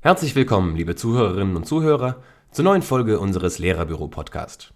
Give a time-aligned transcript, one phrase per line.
[0.00, 2.20] Herzlich willkommen, liebe Zuhörerinnen und Zuhörer,
[2.50, 4.74] zur neuen Folge unseres Lehrerbüro-Podcast.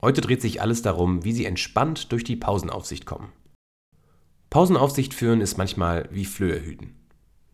[0.00, 3.32] Heute dreht sich alles darum, wie Sie entspannt durch die Pausenaufsicht kommen.
[4.48, 6.94] Pausenaufsicht führen ist manchmal wie Flöhe hüten.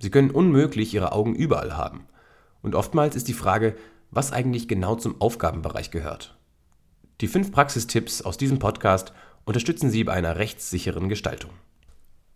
[0.00, 2.04] Sie können unmöglich Ihre Augen überall haben.
[2.60, 3.74] Und oftmals ist die Frage,
[4.10, 6.36] was eigentlich genau zum Aufgabenbereich gehört.
[7.22, 9.12] Die fünf Praxistipps aus diesem Podcast
[9.44, 11.52] unterstützen Sie bei einer rechtssicheren Gestaltung.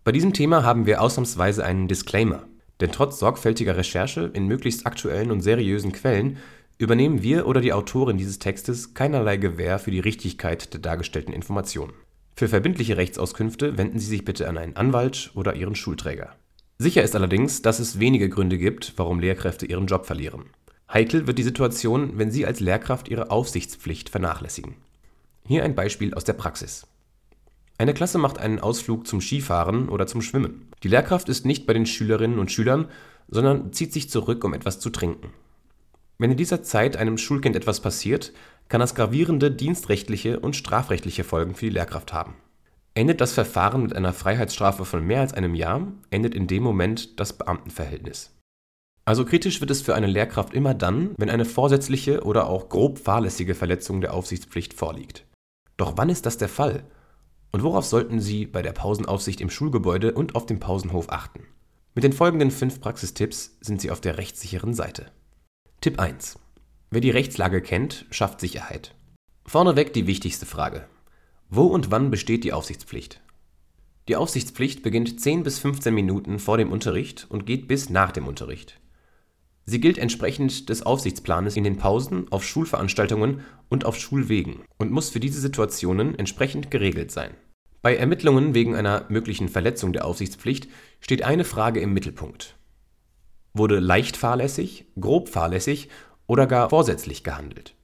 [0.05, 2.47] Bei diesem Thema haben wir ausnahmsweise einen Disclaimer.
[2.79, 6.37] Denn trotz sorgfältiger Recherche in möglichst aktuellen und seriösen Quellen
[6.77, 11.91] übernehmen wir oder die Autorin dieses Textes keinerlei Gewähr für die Richtigkeit der dargestellten Informationen.
[12.37, 16.29] Für verbindliche Rechtsauskünfte wenden Sie sich bitte an einen Anwalt oder Ihren Schulträger.
[16.77, 20.45] Sicher ist allerdings, dass es wenige Gründe gibt, warum Lehrkräfte ihren Job verlieren.
[20.91, 24.75] Heikel wird die Situation, wenn Sie als Lehrkraft Ihre Aufsichtspflicht vernachlässigen.
[25.45, 26.87] Hier ein Beispiel aus der Praxis.
[27.77, 30.69] Eine Klasse macht einen Ausflug zum Skifahren oder zum Schwimmen.
[30.83, 32.87] Die Lehrkraft ist nicht bei den Schülerinnen und Schülern,
[33.27, 35.29] sondern zieht sich zurück, um etwas zu trinken.
[36.17, 38.33] Wenn in dieser Zeit einem Schulkind etwas passiert,
[38.69, 42.35] kann das gravierende dienstrechtliche und strafrechtliche Folgen für die Lehrkraft haben.
[42.95, 47.19] Endet das Verfahren mit einer Freiheitsstrafe von mehr als einem Jahr, endet in dem Moment
[47.19, 48.31] das Beamtenverhältnis.
[49.07, 52.99] Also kritisch wird es für eine Lehrkraft immer dann, wenn eine vorsätzliche oder auch grob
[52.99, 55.25] fahrlässige Verletzung der Aufsichtspflicht vorliegt.
[55.77, 56.83] Doch wann ist das der Fall?
[57.53, 61.45] Und worauf sollten Sie bei der Pausenaufsicht im Schulgebäude und auf dem Pausenhof achten?
[61.95, 65.05] Mit den folgenden fünf Praxistipps sind Sie auf der rechtssicheren Seite.
[65.79, 66.37] Tipp 1.
[66.91, 68.93] Wer die Rechtslage kennt, schafft Sicherheit.
[69.45, 70.85] Vorneweg die wichtigste Frage.
[71.49, 73.21] Wo und wann besteht die Aufsichtspflicht?
[74.09, 78.27] Die Aufsichtspflicht beginnt 10 bis 15 Minuten vor dem Unterricht und geht bis nach dem
[78.27, 78.81] Unterricht.
[79.69, 85.09] Sie gilt entsprechend des Aufsichtsplanes in den Pausen, auf Schulveranstaltungen und auf Schulwegen und muss
[85.09, 87.31] für diese Situationen entsprechend geregelt sein.
[87.81, 90.69] Bei Ermittlungen wegen einer möglichen Verletzung der Aufsichtspflicht
[91.01, 92.55] steht eine Frage im Mittelpunkt.
[93.53, 95.89] Wurde leicht fahrlässig, grob fahrlässig
[96.27, 97.75] oder gar vorsätzlich gehandelt?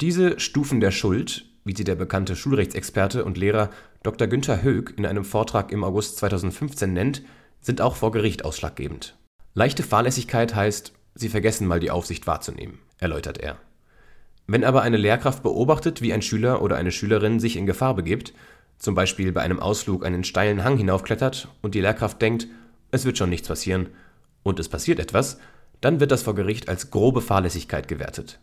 [0.00, 3.68] Diese Stufen der Schuld, wie sie der bekannte Schulrechtsexperte und Lehrer
[4.02, 4.28] Dr.
[4.28, 7.22] Günther Höck in einem Vortrag im August 2015 nennt,
[7.60, 9.18] sind auch vor Gericht ausschlaggebend.
[9.52, 13.56] Leichte Fahrlässigkeit heißt Sie vergessen mal die Aufsicht wahrzunehmen, erläutert er.
[14.46, 18.34] Wenn aber eine Lehrkraft beobachtet, wie ein Schüler oder eine Schülerin sich in Gefahr begibt,
[18.78, 22.46] zum Beispiel bei einem Ausflug einen steilen Hang hinaufklettert und die Lehrkraft denkt,
[22.92, 23.88] es wird schon nichts passieren,
[24.44, 25.38] und es passiert etwas,
[25.80, 28.38] dann wird das vor Gericht als grobe Fahrlässigkeit gewertet.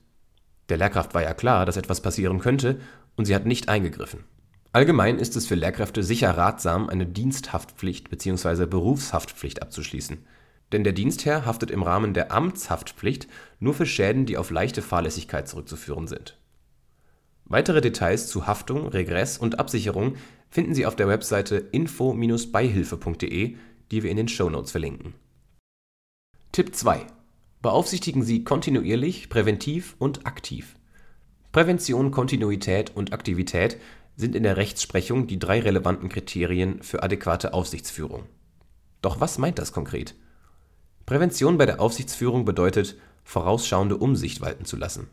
[0.67, 2.81] Der Lehrkraft war ja klar, dass etwas passieren könnte,
[3.15, 4.25] und sie hat nicht eingegriffen.
[4.73, 8.65] Allgemein ist es für Lehrkräfte sicher ratsam, eine Diensthaftpflicht bzw.
[8.65, 10.25] Berufshaftpflicht abzuschließen
[10.71, 13.27] denn der Dienstherr haftet im Rahmen der Amtshaftpflicht
[13.59, 16.37] nur für Schäden, die auf leichte Fahrlässigkeit zurückzuführen sind.
[17.45, 20.15] Weitere Details zu Haftung, Regress und Absicherung
[20.49, 23.55] finden Sie auf der Webseite info-beihilfe.de,
[23.91, 25.13] die wir in den Shownotes verlinken.
[26.51, 27.05] Tipp 2.
[27.61, 30.75] Beaufsichtigen Sie kontinuierlich, präventiv und aktiv.
[31.51, 33.77] Prävention, Kontinuität und Aktivität
[34.15, 38.23] sind in der Rechtsprechung die drei relevanten Kriterien für adäquate Aufsichtsführung.
[39.01, 40.15] Doch was meint das konkret?
[41.05, 45.07] Prävention bei der Aufsichtsführung bedeutet, vorausschauende Umsicht walten zu lassen.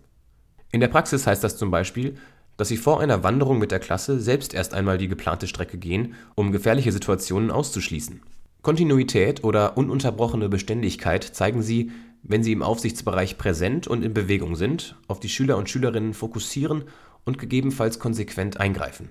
[0.71, 2.17] In der Praxis heißt das zum Beispiel,
[2.57, 6.15] dass Sie vor einer Wanderung mit der Klasse selbst erst einmal die geplante Strecke gehen,
[6.35, 8.23] um gefährliche Situationen auszuschließen.
[8.63, 11.91] Kontinuität oder ununterbrochene Beständigkeit zeigen Sie,
[12.23, 16.85] wenn Sie im Aufsichtsbereich präsent und in Bewegung sind, auf die Schüler und Schülerinnen fokussieren
[17.25, 19.09] und gegebenenfalls konsequent eingreifen.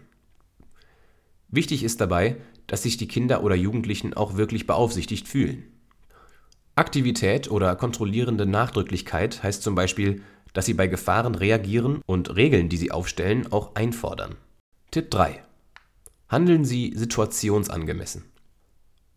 [1.49, 2.37] Wichtig ist dabei,
[2.67, 5.70] dass sich die Kinder oder Jugendlichen auch wirklich beaufsichtigt fühlen.
[6.75, 10.21] Aktivität oder kontrollierende Nachdrücklichkeit heißt zum Beispiel,
[10.53, 14.35] dass Sie bei Gefahren reagieren und Regeln, die Sie aufstellen, auch einfordern.
[14.89, 15.43] Tipp 3:
[16.29, 18.23] Handeln Sie situationsangemessen.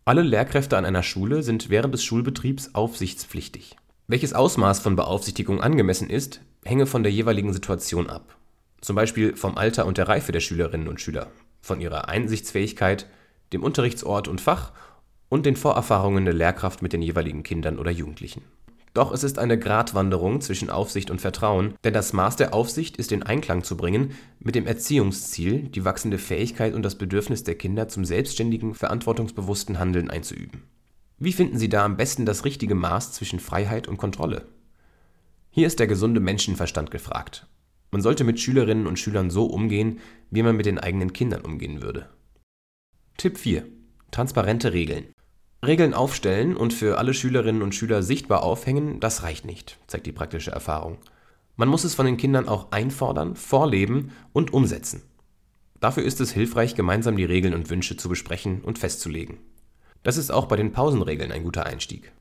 [0.04, 3.76] Alle Lehrkräfte an einer Schule sind während des Schulbetriebs aufsichtspflichtig.
[4.06, 8.36] Welches Ausmaß von Beaufsichtigung angemessen ist, hänge von der jeweiligen Situation ab.
[8.80, 11.28] Zum Beispiel vom Alter und der Reife der Schülerinnen und Schüler,
[11.62, 13.06] von ihrer Einsichtsfähigkeit,
[13.52, 14.72] dem Unterrichtsort und Fach
[15.28, 18.42] und den Vorerfahrungen der Lehrkraft mit den jeweiligen Kindern oder Jugendlichen.
[18.94, 23.10] Doch es ist eine Gratwanderung zwischen Aufsicht und Vertrauen, denn das Maß der Aufsicht ist
[23.10, 27.88] in Einklang zu bringen mit dem Erziehungsziel, die wachsende Fähigkeit und das Bedürfnis der Kinder
[27.88, 30.62] zum selbstständigen, verantwortungsbewussten Handeln einzuüben.
[31.18, 34.46] Wie finden Sie da am besten das richtige Maß zwischen Freiheit und Kontrolle?
[35.50, 37.48] Hier ist der gesunde Menschenverstand gefragt.
[37.90, 39.98] Man sollte mit Schülerinnen und Schülern so umgehen,
[40.30, 42.08] wie man mit den eigenen Kindern umgehen würde.
[43.16, 43.64] Tipp 4.
[44.10, 45.13] Transparente Regeln.
[45.66, 50.12] Regeln aufstellen und für alle Schülerinnen und Schüler sichtbar aufhängen, das reicht nicht, zeigt die
[50.12, 50.98] praktische Erfahrung.
[51.56, 55.02] Man muss es von den Kindern auch einfordern, vorleben und umsetzen.
[55.80, 59.38] Dafür ist es hilfreich, gemeinsam die Regeln und Wünsche zu besprechen und festzulegen.
[60.02, 62.12] Das ist auch bei den Pausenregeln ein guter Einstieg.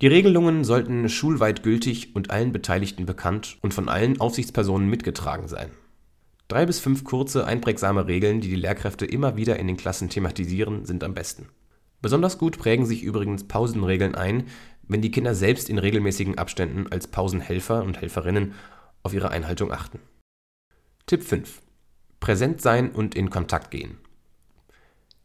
[0.00, 5.70] Die Regelungen sollten schulweit gültig und allen Beteiligten bekannt und von allen Aufsichtspersonen mitgetragen sein.
[6.48, 10.84] Drei bis fünf kurze, einprägsame Regeln, die die Lehrkräfte immer wieder in den Klassen thematisieren,
[10.84, 11.46] sind am besten.
[12.02, 14.48] Besonders gut prägen sich übrigens Pausenregeln ein,
[14.88, 18.54] wenn die Kinder selbst in regelmäßigen Abständen als Pausenhelfer und Helferinnen
[19.04, 20.00] auf ihre Einhaltung achten.
[21.06, 21.62] Tipp 5.
[22.18, 23.98] Präsent sein und in Kontakt gehen.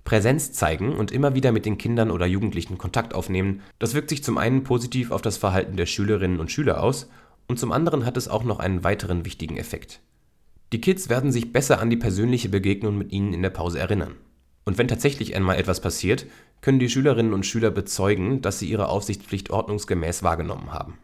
[0.03, 4.23] Präsenz zeigen und immer wieder mit den Kindern oder Jugendlichen Kontakt aufnehmen, das wirkt sich
[4.23, 7.09] zum einen positiv auf das Verhalten der Schülerinnen und Schüler aus
[7.47, 9.99] und zum anderen hat es auch noch einen weiteren wichtigen Effekt.
[10.71, 14.15] Die Kids werden sich besser an die persönliche Begegnung mit ihnen in der Pause erinnern.
[14.67, 16.25] Und wenn tatsächlich einmal etwas passiert,
[16.59, 20.97] können die Schülerinnen und Schüler bezeugen, dass sie ihre Aufsichtspflicht ordnungsgemäß wahrgenommen haben.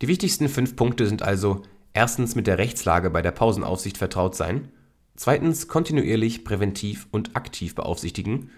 [0.00, 1.62] Die wichtigsten fünf Punkte sind also
[1.92, 4.72] erstens mit der Rechtslage bei der Pausenaufsicht vertraut sein,
[5.14, 8.50] Zweitens kontinuierlich präventiv und aktiv beaufsichtigen.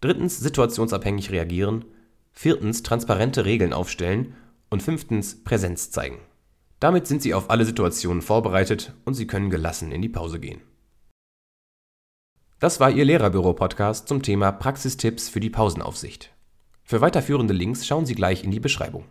[0.00, 1.84] Drittens situationsabhängig reagieren.
[2.32, 4.34] Viertens transparente Regeln aufstellen.
[4.70, 6.18] Und fünftens Präsenz zeigen.
[6.80, 10.60] Damit sind Sie auf alle Situationen vorbereitet und Sie können gelassen in die Pause gehen.
[12.62, 16.32] Das war Ihr Lehrerbüro-Podcast zum Thema Praxistipps für die Pausenaufsicht.
[16.84, 19.06] Für weiterführende Links schauen Sie gleich in die Beschreibung.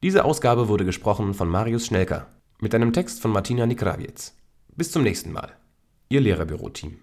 [0.00, 2.28] Diese Ausgabe wurde gesprochen von Marius Schnelker
[2.60, 4.30] mit einem Text von Martina Nikrawiec.
[4.76, 5.54] Bis zum nächsten Mal.
[6.08, 7.00] Ihr Lehrerbüro-Team.